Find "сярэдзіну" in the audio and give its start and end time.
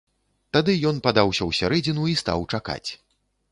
1.59-2.09